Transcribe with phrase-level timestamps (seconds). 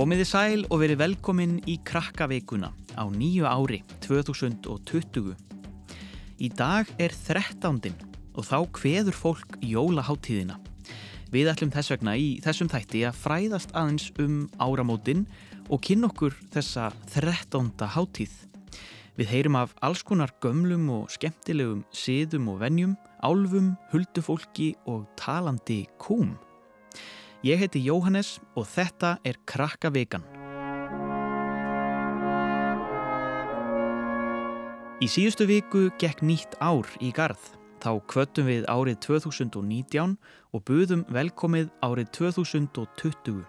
[0.00, 5.34] Komiði sæl og verið velkomin í krakkaveikuna á nýju ári 2020.
[6.40, 7.92] Í dag er 13.
[8.32, 10.56] og þá hveður fólk jólaháttíðina.
[11.28, 15.26] Við ætlum þess vegna í þessum þætti að fræðast aðeins um áramótin
[15.68, 17.68] og kynna okkur þessa 13.
[17.92, 18.32] háttíð.
[19.20, 25.84] Við heyrum af alls konar gömlum og skemmtilegum siðum og venjum, álfum, huldufólki og talandi
[26.00, 26.38] kúm.
[27.40, 30.26] Ég heiti Jóhannes og þetta er Krakka Vegan.
[35.00, 37.40] Í síðustu viku gekk nýtt ár í garð.
[37.80, 40.18] Þá kvöttum við árið 2019
[40.52, 43.40] og buðum velkomið árið 2020.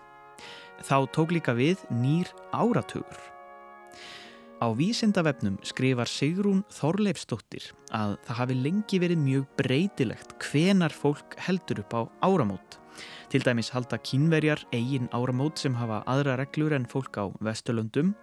[0.87, 3.19] Þá tók líka við nýr áratugur.
[4.63, 11.83] Á vísindavefnum skrifar Sigrún Þorleifsdóttir að það hafi lengi verið mjög breytilegt hvenar fólk heldur
[11.83, 12.80] upp á áramót.
[13.31, 18.13] Til dæmis halda kínverjar eigin áramót sem hafa aðra reglur en fólk á Vesturlöndum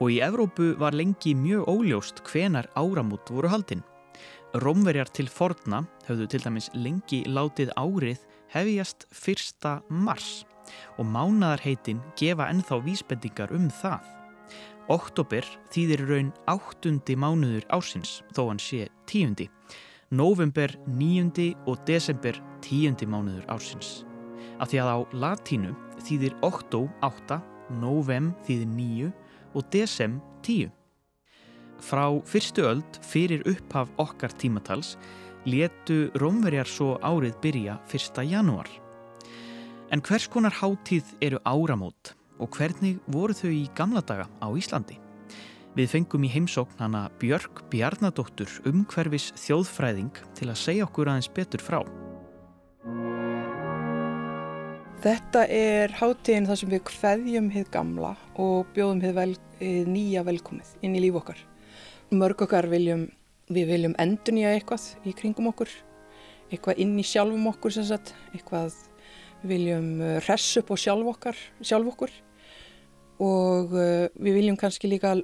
[0.00, 3.84] og í Evrópu var lengi mjög óljóst hvenar áramót voru haldinn.
[4.54, 8.22] Rómverjar til forna höfðu til dæmis lengi látið árið
[8.54, 10.46] hefjast fyrsta mars
[10.96, 14.00] og mánadarheitin gefa ennþá vísbendingar um það.
[14.88, 19.48] Oktober þýðir raun áttundi mánuður ásins þó hann sé tíundi.
[20.10, 24.06] November níundi og desember tíundi mánuður ásins
[24.58, 27.36] af því að á latínu þýðir októ 8,
[27.80, 29.10] novem þýðir 9
[29.52, 30.70] og desem 10.
[31.84, 34.96] Frá fyrstu öld fyrir upphaf okkar tímatals
[35.44, 38.22] letu rómverjar svo árið byrja 1.
[38.32, 38.70] janúar.
[39.92, 44.98] En hvers konar háttíð eru áramót og hvernig voru þau í gamla daga á Íslandi?
[45.76, 51.62] Við fengum í heimsókn hana Björg Bjarnadóttur umhverfis þjóðfræðing til að segja okkur aðeins betur
[51.62, 51.82] frá.
[54.98, 60.24] Þetta er hátíðin þar sem við hveðjum hið gamla og bjóðum hið, vel, hið nýja
[60.26, 61.44] velkomið inn í líf okkar.
[62.10, 63.04] Mörg okkar viljum,
[63.52, 65.70] við viljum endur nýja eitthvað í kringum okkur,
[66.48, 68.74] eitthvað inn í sjálfum okkur sem sagt, eitthvað
[69.44, 69.90] við viljum
[70.24, 72.16] hress upp á sjálf okkar, sjálf okkur
[73.22, 75.16] og uh, við viljum kannski líka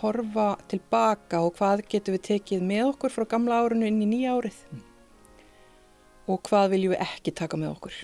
[0.00, 4.36] horfa tilbaka og hvað getum við tekið með okkur frá gamla árinu inn í nýja
[4.36, 4.86] árið mm.
[6.32, 8.00] og hvað viljum við ekki taka með okkur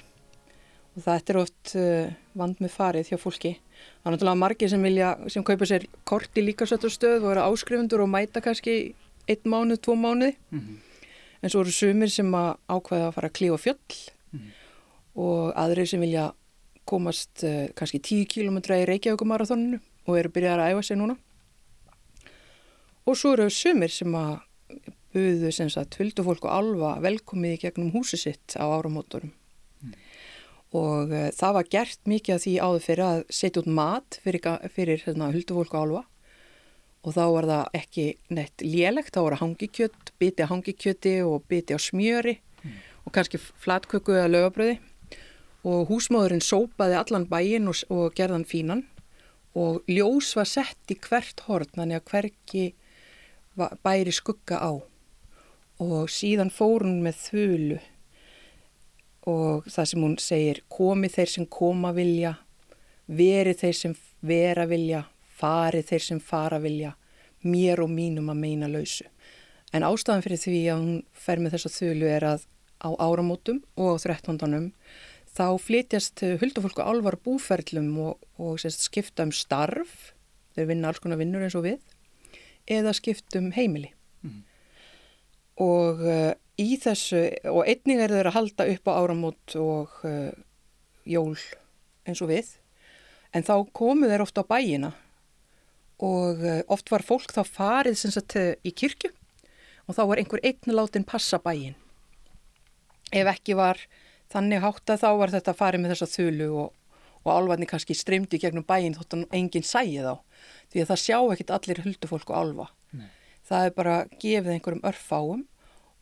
[0.96, 3.52] og þetta er oft uh, vand með farið hjá fólki.
[4.00, 8.04] Það er náttúrulega margir sem vilja, sem kaupa sér kort í líkasöturstöð og eru áskrifundur
[8.04, 8.76] og mæta kannski
[9.28, 10.78] einn mánuð, tvo mánuði mm -hmm.
[11.42, 13.96] en svo eru sumir sem að ákveða að fara að klífa fjöll
[14.32, 14.50] mm -hmm.
[15.14, 16.32] og aðrir sem vilja
[16.84, 21.16] komast uh, kannski 10 km í Reykjavíkumarathoninu og eru byrjað að æfa sig núna
[23.06, 24.40] og svo eru sumir sem að
[25.16, 29.32] buðu sem sagt huldufólk og alfa velkomið í gegnum húsi sitt á áramótorum
[30.76, 34.50] og uh, það var gert mikið af því áður fyrir að setja út mat fyrir,
[34.74, 36.02] fyrir hérna, huldufólk og álfa
[37.06, 41.44] og þá var það ekki neitt lélegt, þá var það hangikjött, biti á hangikjötti og
[41.46, 42.76] biti á smjöri mm.
[43.06, 44.80] og kannski flatköku eða lögabröði
[45.66, 48.84] og húsmáðurinn sópaði allan bæin og, og gerðan fínan.
[49.56, 52.64] Og ljós var sett í hvert hort, þannig að hverki
[53.56, 54.72] bæri skugga á.
[55.82, 57.78] Og síðan fórun með þölu
[59.26, 62.36] og það sem hún segir komi þeir sem koma vilja
[63.06, 65.02] veri þeir sem vera vilja
[65.36, 66.94] fari þeir sem fara vilja
[67.46, 69.06] mér og mínum að meina lausu.
[69.74, 72.46] En ástafan fyrir því að hún fer með þessa þölu er að
[72.80, 74.70] á áramótum og á þrettondunum
[75.36, 80.12] þá flytjast huldufólku álvar búferlum og, og sérst, skipta um starf.
[80.56, 81.82] Þau vinna alls konar vinnur eins og við
[82.66, 83.92] eða skipta um heimili.
[84.26, 84.42] Mm.
[85.62, 86.00] og
[86.60, 87.20] í þessu
[87.52, 90.32] og einning er þeir að halda upp á áramót og uh,
[91.04, 91.36] jól
[92.08, 92.50] eins og við.
[93.36, 94.92] En þá komu þeir ofta á bæina.
[96.00, 99.12] Og uh, oft var fólk þá farið sagt, í kirkju.
[99.86, 101.76] Og þá var einhver einn látin passa bæin
[103.14, 103.80] ef ekki var
[104.32, 106.72] þannig hátt að þá var þetta farið með þessa þulu og,
[107.22, 110.16] og álvarni kannski streymdi gegnum bæin þótt að enginn sæi þá
[110.72, 112.66] því að það sjá ekkit allir huldufólk og álva
[112.96, 113.08] Nei.
[113.48, 115.44] það er bara gefið einhverjum örfáum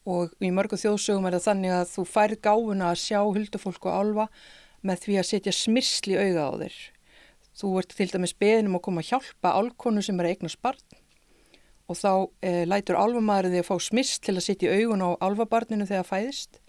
[0.05, 4.01] og í mörgu þjóðsögum er það þannig að þú færð gáfuna að sjá huldufólk og
[4.01, 4.27] álfa
[4.85, 6.77] með því að setja smyrsli auða á þér.
[7.55, 11.01] Þú ert til dæmis beðinum að koma að hjálpa álkonu sem er að eigna sparn
[11.89, 12.13] og þá
[12.45, 16.61] e, lætur þig að fá smyrsl til að setja augun á álfabarninu þegar það fæðist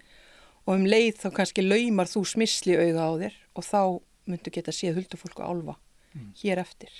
[0.66, 3.80] og um leið þá kannski laumar þú smyrsli auða á þér og þá
[4.26, 5.76] myndu geta séð huldufólk og álfa
[6.14, 6.32] mm.
[6.42, 6.92] hér eftir.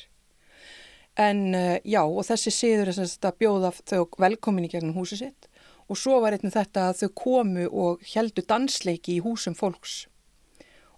[1.17, 5.49] En e, já og þessi séður er að bjóða þau velkomin í gegnum húsi sitt.
[5.89, 10.07] Og svo var einnig þetta að þau komu og heldu dansleiki í húsum fólks.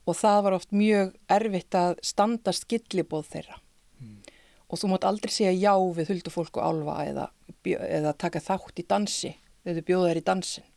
[0.08, 3.60] Og það var oft mjög erfitt að standast gillibóð þeirra.
[4.68, 7.28] Og þú mátt aldrei segja já við huldufólk og álfa eða,
[7.68, 10.68] eða taka þátt í dansi þegar þú bjóða þér í dansin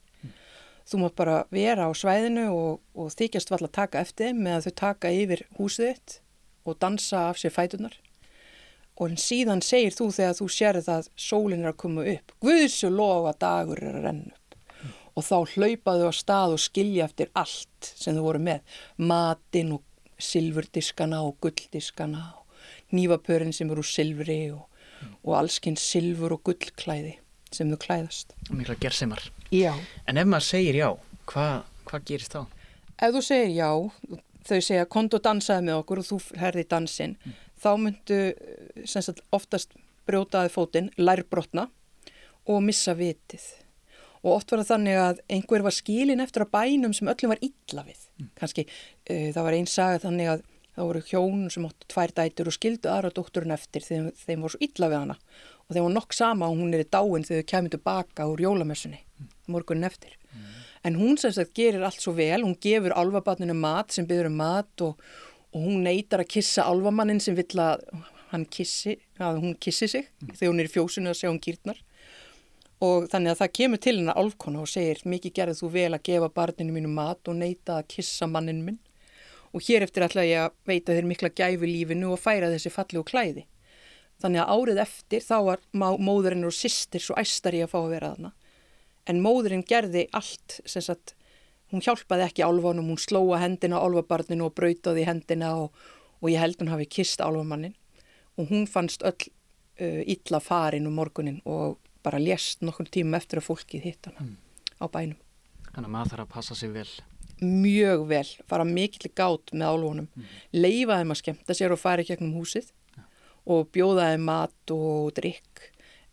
[0.91, 4.65] þú mátt bara vera á svæðinu og, og þykjast valla að taka eftir með að
[4.65, 6.15] þau taka yfir húsið þitt
[6.67, 7.95] og dansa af sér fætunar
[8.99, 13.33] og síðan segir þú þegar þú sérð að sólinn er að koma upp Guðsu lofa
[13.39, 14.93] dagur er að renna upp mm.
[15.15, 19.85] og þá hlaupaðu á stað og skilja eftir allt sem þú voru með matinn og
[20.21, 25.13] silfurdiskana og gulldiskana og nývapörin sem eru úr silfri og, mm.
[25.25, 27.17] og allskinn silfur og gullklæði
[27.51, 29.73] sem þú klæðast Mikla gerðsimar Já
[30.07, 30.89] En ef maður segir já,
[31.31, 32.43] hvað hva gerist þá?
[33.01, 33.69] Ef þú segir já,
[34.47, 38.19] þau segja konto dansaði með okkur og þú herði dansinn mm þá myndu
[38.90, 39.75] sagt, oftast
[40.10, 41.68] brjótaði fótinn, lærbrotna
[42.50, 43.44] og missa vitið.
[44.22, 47.42] Og oft var það þannig að einhver var skilin eftir að bænum sem öllum var
[47.46, 48.02] illa við.
[48.19, 48.31] Mm.
[48.38, 52.50] Kanski uh, það var einn saga þannig að það voru hjón sem óttu tvær dætur
[52.52, 55.18] og skildu aðra dótturinn eftir þeim, þeim voru svo illa við hana.
[55.66, 58.46] Og þeim var nokk sama og hún er í dáin þegar þau kemur tilbaka úr
[58.46, 59.34] jólamessunni, mm.
[59.56, 60.16] morgunin eftir.
[60.31, 60.54] Mm.
[60.90, 64.40] En hún sem sagt gerir allt svo vel, hún gefur alvabatninu mat sem byður um
[64.42, 65.02] mat og
[65.51, 67.83] og hún neytar að kissa alvamannin sem vill að
[68.31, 70.36] hann kissi, að hún kissi sig mm.
[70.36, 71.81] þegar hún er í fjósinu að segja hún kýrtnar
[72.81, 76.06] og þannig að það kemur til hennar álkona og segir mikið gerðið þú vel að
[76.07, 78.80] gefa barninu mínu mat og neyta að kissa mannin minn.
[79.51, 83.01] Og hér eftir ætla ég að veita þér mikla gæfi lífinu og færa þessi falli
[83.01, 83.45] og klæði.
[84.21, 87.92] Þannig að árið eftir þá var móðurinn og sýstir svo æstar í að fá að
[87.94, 88.31] vera þarna.
[89.09, 91.15] En móðurinn gerði allt sem sagt
[91.71, 95.71] hún hjálpaði ekki álfanum, hún slóa hendina á álfabarninu og brautaði hendina og,
[96.21, 97.75] og ég held hún hafi kist álfamannin
[98.39, 103.41] og hún fannst öll uh, illa farin um morgunin og bara lést nokkur tíma eftir
[103.41, 104.35] að fólkið hitt hana mm.
[104.81, 105.19] á bænum.
[105.71, 106.89] Þannig að maður þarf að passa sig vel.
[107.41, 110.31] Mjög vel, fara mikill gát með álfanum, mm.
[110.57, 113.06] leifa þeim að skemta sér og fara í gegnum húsið ja.
[113.45, 115.69] og bjóða þeim mat og drikk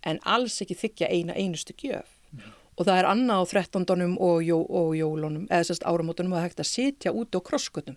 [0.07, 2.15] en alls ekki þykja eina einustu gjöf.
[2.31, 4.17] Mm og það er annað á 13.
[4.23, 7.97] og, jó, og jólunum, eða sérst áramótunum að hægt að sitja út á krosskutum.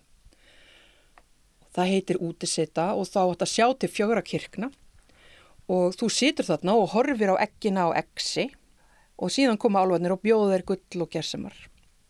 [1.72, 4.72] Það heitir útisita og þá ætti að sjá til fjögra kirkna
[5.72, 8.50] og þú situr þarna og horfir á ekkina á exi
[9.16, 11.54] og síðan koma álvarnir og bjóða þeir gull og gersemar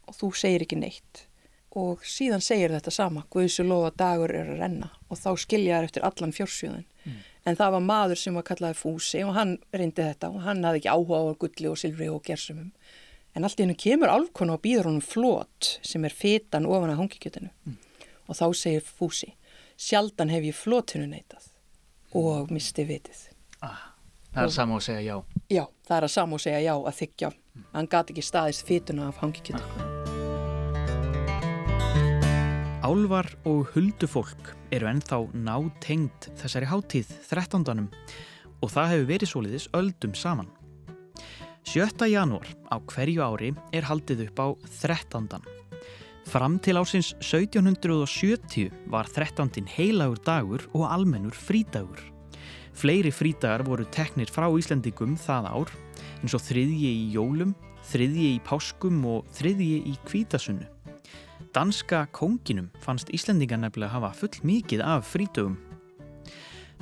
[0.08, 1.26] og þú segir ekki neitt
[1.78, 5.88] og síðan segir þetta sama, Guðsu lofa dagur er að renna og þá skilja þær
[5.88, 6.88] eftir allan fjórsjöðin.
[7.46, 10.82] En það var maður sem var kallaði Fúsi og hann reyndi þetta og hann hafði
[10.82, 12.70] ekki áhuga á gulli og silfri og gersumum.
[13.34, 17.00] En allt í hennu kemur álkona og býður honum flót sem er fetan ofan að
[17.00, 17.78] hongikjötinu mm.
[18.28, 19.32] og þá segir Fúsi
[19.82, 21.48] sjaldan hef ég flótinu neytað
[22.14, 23.24] og misti vitið.
[23.64, 23.92] Ah,
[24.32, 25.16] Það er að sama og segja já.
[25.52, 27.66] Já, það er að sama og segja já að þykja mm.
[27.72, 29.91] hann gati ekki staðist fetuna af hongikjötinu
[32.92, 37.86] Álvar og huldufólk eru ennþá nátengt þessari háttíð 13.
[38.60, 40.50] og það hefur verið soliðis öldum saman.
[41.64, 42.10] 7.
[42.12, 44.48] janúar á hverju ári er haldið upp á
[44.82, 45.30] 13.
[46.28, 49.64] Fram til ásins 1770 var 13.
[49.78, 52.02] heilagur dagur og almennur frídagur.
[52.76, 55.74] Fleiri frídagar voru teknir frá Íslandingum það ár
[56.20, 57.56] eins og þriðji í jólum,
[57.88, 60.71] þriðji í páskum og þriðji í kvítasunnu.
[61.52, 65.58] Danska konginum fannst Íslendingar nefnilega hafa full mikið af frítögum.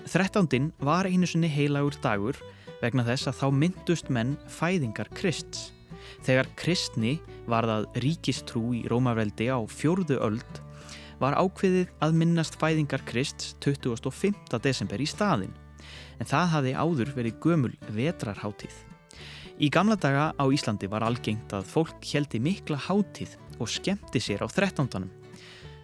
[0.07, 2.39] Þrettándin var einu sinni heilagur dagur
[2.79, 5.73] vegna þess að þá myndust menn fæðingar Krists.
[6.23, 7.17] Þegar Kristni
[7.51, 10.63] var það ríkistrú í Rómaveldi á fjórðu öld
[11.19, 14.55] var ákveðið að minnast fæðingar Krists 25.
[14.63, 15.53] desember í staðin
[16.23, 18.79] en það hafi áður verið gömul vetrarháttíð.
[19.59, 24.43] Í gamla daga á Íslandi var algengt að fólk heldi mikla háttíð og skemmti sér
[24.43, 25.07] á 13.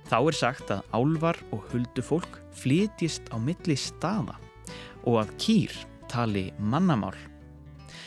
[0.07, 4.37] Þá er sagt að álvar og huldufólk flytjist á milli staða
[5.07, 5.75] og að kýr
[6.11, 7.17] tali mannamál.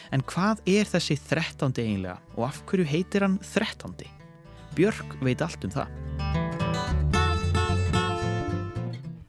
[0.10, 1.76] En hvað er þessi 13.
[1.76, 3.94] eiginlega og af hverju heitir hann 13.
[4.78, 5.92] Björk veit allt um það.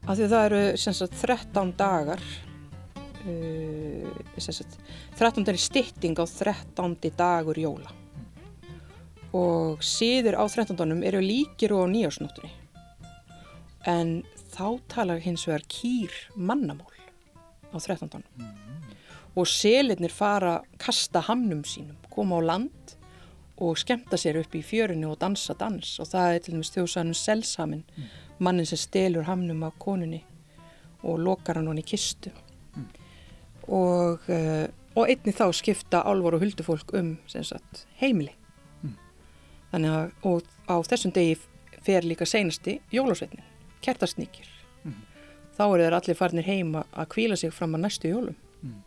[0.07, 2.23] Af því það eru sagt, 13 dagar,
[3.27, 4.79] uh, sagt,
[5.19, 5.47] 13.
[5.47, 6.97] er stytting á 13.
[7.15, 8.00] dagur jóla
[9.33, 11.03] og síður á 13.
[11.07, 12.51] eru líkir og á nýjásnóttunni.
[13.87, 14.21] En
[14.51, 16.91] þá talar hins vegar kýr mannamál
[17.71, 18.23] á 13.
[18.37, 18.49] Mm.
[19.35, 22.97] Og selirnir fara kasta hamnum sínum, koma á land
[23.61, 27.15] og skemta sér upp í fjörinu og dansa dans og það er til dæmis þjóðsannum
[27.15, 28.11] selsamin, mm.
[28.39, 30.23] mannin sem stelur hamnum af konunni
[31.07, 32.33] og lokar hann honni kistu.
[32.75, 32.85] Mm.
[33.71, 38.35] Og, uh, og einni þá skipta álvar og huldufólk um sagt, heimili.
[39.71, 41.37] Þannig að á þessum degi
[41.81, 43.45] fer líka seinasti jólasveitnin,
[43.85, 44.49] kertasnýkir.
[44.85, 44.97] Mm.
[45.57, 48.37] Þá eru þeir allir farnir heima að kvíla sig fram að næstu jólum.
[48.61, 48.81] Mm.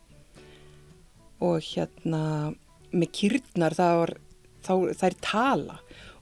[1.45, 2.21] Og hérna
[2.95, 4.05] með kýrnar það
[5.09, 5.79] er tala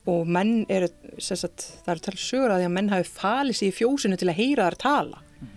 [0.09, 0.89] og menn eru,
[1.21, 4.31] sagt, það er tala sögur að því að menn hafi falið sér í fjósinu til
[4.31, 5.21] að heyra þar tala.
[5.43, 5.53] Mm.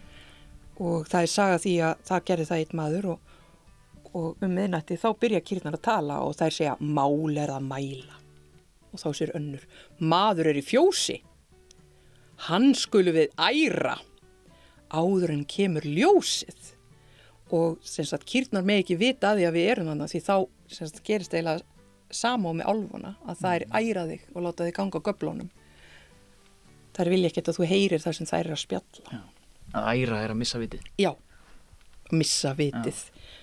[0.77, 3.33] Og það er saga því að það gerði það eitt maður og,
[4.13, 7.67] og um miðnætti þá byrja kýrnar að tala og það er segja mál er að
[7.71, 8.26] mæla
[8.97, 9.67] og þá sér önnur.
[10.01, 11.21] Maður er í fjósi.
[12.49, 13.99] Hann skulu við æra
[14.93, 16.73] áður en kemur ljósið.
[17.55, 20.37] Og sagt, kýrnar með ekki vita að því að við erum þannig því þá
[20.81, 21.63] sagt, gerist eiginlega
[22.11, 25.49] sama með álfuna að það er æra þig og láta þig ganga göblónum
[26.97, 29.17] það er vilja ekkert að þú heyrir það sem það er að spjalla.
[29.17, 29.25] Já.
[29.77, 30.87] að æra er að missa vitið.
[31.03, 31.11] Já,
[32.13, 33.03] missa vitið.
[33.11, 33.35] Já.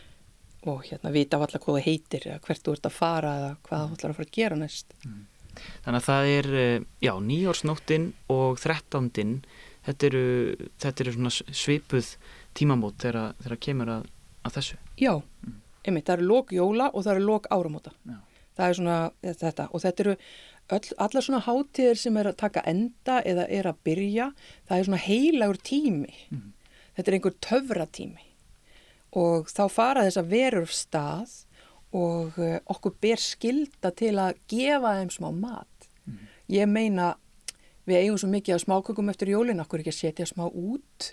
[0.72, 3.82] og hérna vita af alla hvað það heitir hvert þú ert að fara eða hvað
[3.84, 4.94] þú ætlar að fara að gera næst.
[5.04, 5.18] Mm.
[5.86, 9.36] Þannig að það er, eh, já, nýjórsnóttin og þrettándin,
[9.88, 10.26] þetta eru,
[10.82, 12.16] þetta eru svona svipuð
[12.58, 14.08] tímamót þegar það kemur að,
[14.44, 14.80] að þessu.
[15.02, 15.60] Já, mm.
[15.84, 17.96] einmitt, það eru lók jóla og það eru lók áramóta.
[18.08, 18.20] Já.
[18.54, 20.18] Það er svona þetta og þetta eru
[20.78, 24.28] öll, allar svona hátíðir sem er að taka enda eða er að byrja,
[24.70, 26.14] það er svona heilagur tími.
[26.30, 26.52] Mm.
[26.94, 28.30] Þetta er einhver töfratími
[29.18, 31.34] og þá fara þess að verur stað
[31.94, 35.90] og uh, okkur ber skilda til að gefa þeim smá mat.
[36.10, 36.24] Mm.
[36.54, 37.12] Ég meina,
[37.90, 41.12] við eigum svo mikið af smákökum eftir jólinn, okkur ekki að setja smá út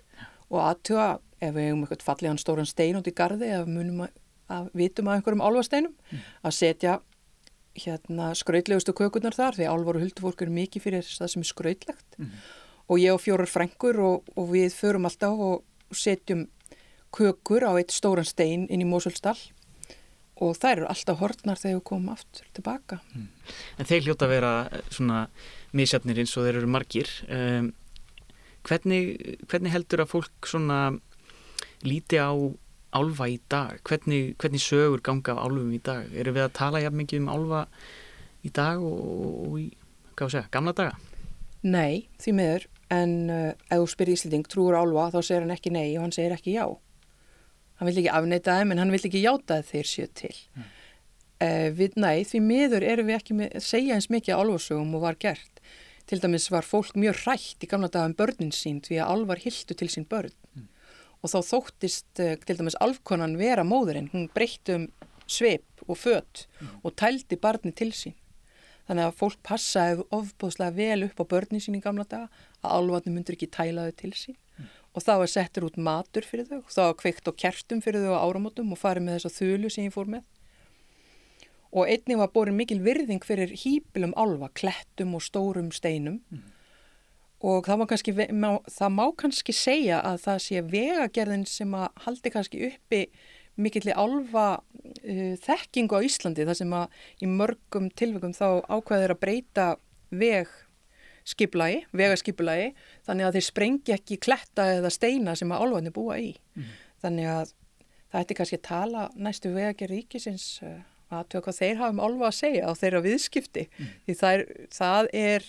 [0.50, 1.10] og aðtuga
[1.40, 4.16] ef við eigum eitthvað fallegan stóran stein út í gardi eða munum að,
[4.50, 6.26] að vitum að einhverjum álvasteinum, mm.
[6.48, 6.98] að setja
[7.78, 12.18] hérna skrautlegustu kökunar þar því álvar og huldufólk eru mikið fyrir það sem er skrautlegt
[12.18, 12.32] mm.
[12.90, 16.48] og ég og fjórar frængur og, og við förum alltaf og setjum
[17.14, 19.38] kökur á eitt stóran stein inn í Mósulstall
[20.40, 23.00] og þær eru alltaf hortnar þegar við komum aftur tilbaka.
[23.12, 23.28] Mm.
[23.76, 25.20] En þeir hljóta að vera eh, svona
[25.76, 27.12] misjafnir eins og þeir eru margir.
[27.28, 27.70] Um,
[28.66, 30.80] hvernig, hvernig heldur að fólk svona
[31.86, 32.32] líti á
[32.96, 33.78] álfa í dag?
[33.86, 36.08] Hvernig, hvernig sögur ganga af álfum í dag?
[36.16, 37.64] Eru við að tala jafn mikið um álfa
[38.46, 39.00] í dag og,
[39.46, 39.68] og í,
[40.16, 40.96] hvað sé, gamla daga?
[41.60, 45.72] Nei, því miður, en uh, ef þú spyrir Íslanding trúur álfa þá segir hann ekki
[45.74, 46.64] nei og hann segir ekki já
[47.80, 50.66] hann vill ekki afneita þeim en hann vill ekki játa þeir séu til mm.
[51.46, 55.06] uh, við næ, því miður erum við ekki með, segja eins mikið að alvarsögum og
[55.06, 55.62] var gert
[56.10, 59.76] til dæmis var fólk mjög rætt í gamla dagum börnin sín því að alvar hildu
[59.78, 60.68] til sín börn mm.
[61.24, 64.88] og þá þóttist uh, til dæmis alfkonan vera móðurinn, hún breytti um
[65.30, 66.80] sveip og fött mm.
[66.84, 68.16] og tældi barni til sín
[68.90, 72.28] þannig að fólk passaði ofbúðslega vel upp á börnin sín í gamla daga
[72.60, 74.38] að alvarni myndur ekki tælaði til sín
[74.90, 78.06] og þá er settur út matur fyrir þau og þá er kveikt á kertum fyrir
[78.06, 80.24] þau á áramótum og farið með þessa þölu sem ég fór með
[81.70, 86.40] og einnig var borin mikil virðing fyrir hýpilum alva, klettum og stórum steinum mm.
[87.46, 92.64] og það kannski, það má kannski segja að það sé vegagerðin sem að haldi kannski
[92.72, 93.04] uppi
[93.60, 99.22] mikilli alva uh, þekkingu á Íslandi þar sem að í mörgum tilvægum þá ákveður að
[99.22, 99.68] breyta
[100.10, 100.50] veg
[101.28, 102.70] skipulagi, vegaskipulagi
[103.06, 106.70] þannig að þeir sprengi ekki kletta eða steina sem að álvarnir búa í mm.
[107.04, 107.52] þannig að
[108.10, 112.28] það ætti kannski að tala næstu vegagerð ríkisins uh, að hvað þeir hafa um álva
[112.28, 113.92] að segja á þeirra viðskipti mm.
[114.06, 114.44] því það er,
[114.76, 115.48] það er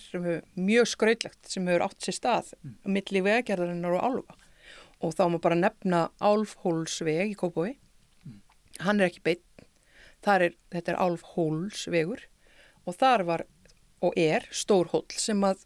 [0.58, 2.74] mjög skrautlegt sem hefur átt sér stað mm.
[2.96, 4.38] millir vegagerðarinnar og álva
[5.02, 8.38] og þá má bara nefna álfhólsveg í Kópaví mm.
[8.86, 9.66] hann er ekki beitt
[10.22, 12.26] er, þetta er álfhólsvegur
[12.86, 13.46] og þar var
[14.02, 15.64] og er stór hóll sem að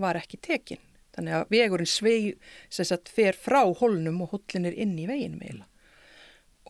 [0.00, 0.80] var ekki tekin.
[1.12, 2.38] Þannig að vegurinn sveig,
[2.72, 5.68] sem sagt, fer frá hólnum og hóllin er inn í veginum eiginlega.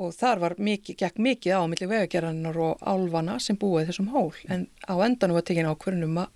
[0.03, 4.33] Og þar var mikið, gekk mikið á millir vegagerðanar og álvana sem búið þessum hól.
[4.49, 6.33] En á endanum var tekin ákverðinum að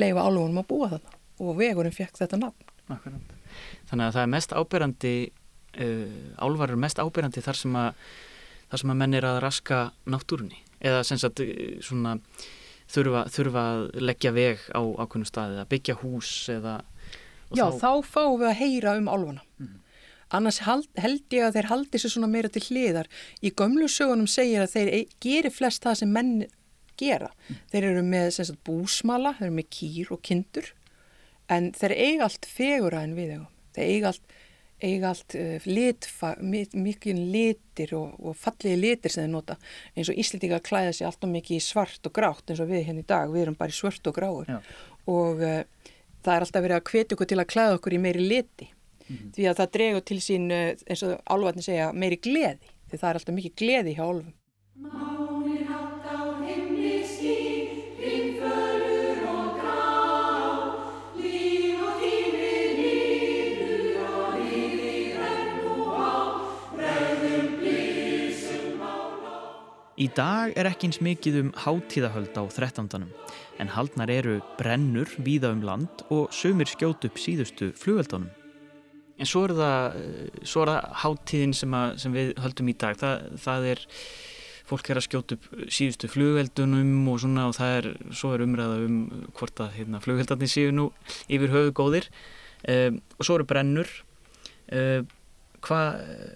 [0.00, 2.72] leifa álvunum að búa þarna og vegurinn fekk þetta nafn.
[2.88, 3.34] Akkurát.
[3.90, 5.14] Þannig að það er mest ábyrrandi,
[5.84, 8.06] uh, álvar er mest ábyrrandi þar sem að,
[8.72, 10.62] þar sem að menn er að raska náttúrunni.
[10.80, 12.16] Eða sem sagt, uh, svona
[12.90, 16.76] þurfa, þurfa að leggja veg á ákveðnum staði að byggja hús eða
[17.54, 17.78] Já, þá...
[17.82, 19.74] þá fáum við að heyra um álfana mm.
[20.38, 24.30] annars held, held ég að þeir haldi sér svona meira til hliðar í gömlu sögunum
[24.30, 26.32] segir að þeir e- gerir flest það sem menn
[26.98, 27.60] gera mm.
[27.72, 30.72] þeir eru með sagt, búsmala, þeir eru með kýr og kindur
[31.52, 33.36] en þeir eiga allt fegura en við
[33.76, 34.36] þeir eiga allt
[34.82, 39.56] eiga allt uh, litfa, mikið litir og, og fallegi litir sem þeir nota.
[39.96, 43.04] Eins og Íslitinga klæða sér alltaf mikið í svart og grátt eins og við hérna
[43.04, 44.48] í dag, við erum bara í svart og gráur.
[44.50, 44.60] Já.
[45.06, 45.60] og uh,
[46.26, 48.72] það er alltaf verið að hvetja okkur til að klæða okkur í meiri liti.
[49.06, 49.34] Mm -hmm.
[49.36, 52.74] því að það dregur til sín uh, eins og álvarni segja meiri gleði.
[52.90, 54.34] Því það er alltaf mikið gleði hjá álfum
[69.96, 73.06] Í dag er ekki eins mikið um hátíðahöld á 13.
[73.56, 78.28] en haldnar eru brennur víða um land og sömur skjót upp síðustu flugveldunum.
[79.16, 79.96] En svo er það,
[80.44, 82.98] svo er það hátíðin sem, að, sem við höldum í dag.
[83.00, 83.82] Það, það er,
[84.68, 85.48] fólk er að skjóta upp
[85.78, 89.00] síðustu flugveldunum og svona og það er, svo er umræða um
[89.40, 90.90] hvort að hérna, flugveldarnir séu nú
[91.24, 92.10] yfir höfu góðir.
[92.68, 93.88] Um, og svo eru brennur.
[94.68, 95.08] Um,
[95.66, 95.86] Hvað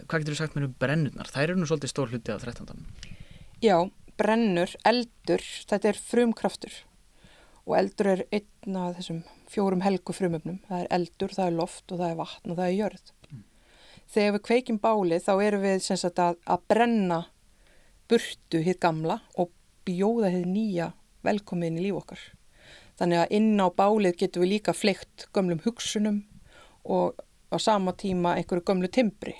[0.09, 1.29] hva getur þú sagt um brennurnar?
[1.31, 3.10] Það eru nú svolítið stór hluti á 13.
[3.61, 6.76] Já, brennur, eldur, þetta er frumkraftur
[7.69, 9.19] og eldur er einn af þessum
[9.52, 10.62] fjórum helgu frumöfnum.
[10.64, 13.11] Það er eldur, það er loft og það er vatn og það er jörð.
[13.29, 13.43] Mm.
[14.14, 17.19] Þegar við kveikjum bálið þá erum við sagt, að, að brenna
[18.09, 19.52] burtu hitt gamla og
[19.85, 20.88] bjóða hitt nýja
[21.29, 22.25] velkomin í líf okkar.
[22.97, 26.23] Þannig að inn á bálið getum við líka fleikt gömlum hugsunum
[26.88, 27.21] og
[27.52, 29.37] á sama tíma einhverju gömlu timbri.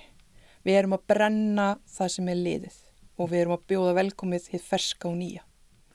[0.61, 2.81] Við erum að brenna það sem er liðið
[3.21, 5.45] og við erum að bjóða velkomið hitt ferska og nýja.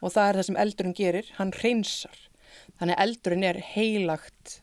[0.03, 2.20] Og það er það sem eldurinn gerir, hann reynsar.
[2.77, 4.60] Þannig að eldurinn er heilagt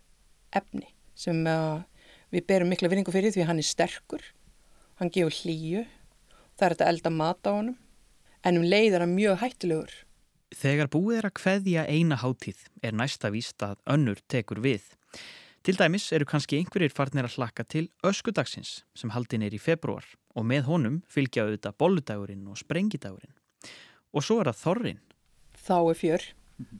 [0.54, 0.86] efni
[1.18, 1.82] sem uh,
[2.32, 4.22] við berum mikla vinningu fyrir því hann er sterkur,
[5.00, 5.84] hann gefur hlýju,
[6.56, 7.76] það er þetta elda mat á honum,
[8.46, 9.92] en um leið er hann mjög hættilegur.
[10.52, 14.84] Þegar búið er að hveðja eina háttíð er næsta víst að önnur tekur við.
[15.62, 20.04] Til dæmis eru kannski einhverjir farnir að hlakka til öskudagsins sem haldin er í februar
[20.34, 23.34] og með honum fylgja auðvitað bolludagurinn og sprengidagurinn.
[24.12, 25.02] Og svo er það þorrin.
[25.62, 26.28] Þá er fjör,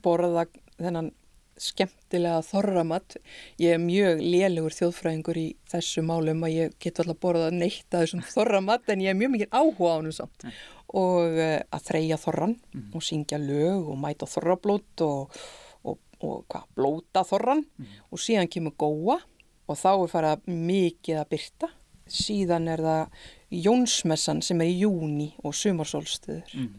[0.03, 1.11] borða þennan
[1.59, 3.17] skemmtilega þorramatt.
[3.61, 8.05] Ég er mjög lélugur þjóðfræðingur í þessu málum að ég get alltaf borðað neitt að
[8.05, 10.47] þessum þorramatt en ég er mjög mikið áhuga á hann samt.
[10.93, 12.87] Og uh, að þreja þorran mm.
[12.93, 15.37] og syngja lög og mæta þorrablót og,
[15.85, 17.93] og, og hvað, blóta þorran mm.
[18.09, 19.19] og síðan kemur góa
[19.63, 21.71] og þá er farað mikið að byrta.
[22.13, 23.23] Síðan er það
[23.53, 26.53] Jónsmessan sem er í júni og sumarsólstuður.
[26.57, 26.69] Mm.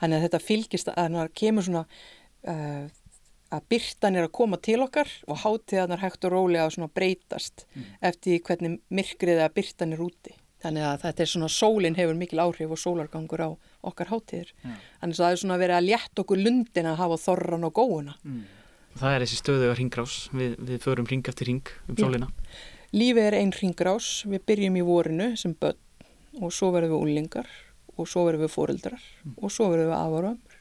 [0.00, 1.82] Þannig að þetta fylgist að það kemur svona
[2.48, 2.84] uh,
[3.52, 7.90] að byrtan er að koma til okkar og hátíðanar hægt og rólega að breytast mm.
[8.08, 10.36] eftir hvernig myrkrið að byrtan er úti.
[10.62, 13.50] Þannig að þetta er svona sólinn hefur mikil áhrif og sólargangur á
[13.90, 14.52] okkar hátíðir.
[14.62, 14.76] Mm.
[15.00, 18.14] Þannig að það er svona verið að létt okkur lundin að hafa þorran og góuna.
[18.22, 18.44] Mm.
[19.00, 20.16] Það er þessi stöðu að ringrás.
[20.36, 22.30] Við, við förum ring eftir ring um sólina.
[22.92, 24.22] Lífið er einn ringrás.
[24.28, 25.78] Við byrjum í vorinu sem börn
[26.40, 27.48] og svo verðum við úlingar
[27.96, 29.34] og svo verðum við fóreldrar mm.
[29.36, 30.58] og svo verðum við afarömmur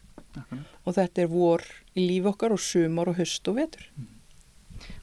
[0.87, 1.63] og þetta er vor
[1.95, 4.09] í líf okkar og sumar og höst og vetur mm.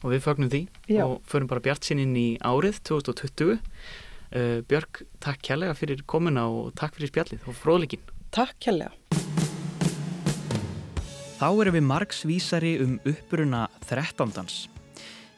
[0.03, 1.03] og við fagnum því Já.
[1.05, 3.59] og förum bara Bjart sinni inn í árið 2020 uh,
[4.69, 8.93] Björg, takk kærlega fyrir komuna og takk fyrir spjallið og fróðleikin Takk kærlega
[11.39, 14.78] Þá erum við margsvísari um uppbruna 13.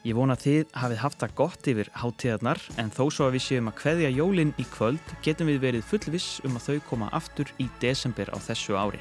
[0.02, 3.68] Ég vona þið hafið haft það gott yfir hátíðarnar en þó svo að við séum
[3.70, 7.68] að hveðja jólinn í kvöld getum við verið fullviss um að þau koma aftur í
[7.82, 8.98] desember á þessu ári.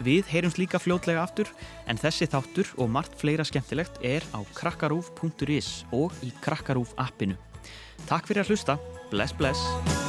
[0.00, 1.50] Við heyrums líka fljótlega aftur
[1.86, 7.36] en þessi þáttur og margt fleira skemmtilegt er á krakkarúf.is og í krakkarúf appinu.
[8.08, 8.80] Takk fyrir að hlusta.
[9.12, 10.03] Bless bless.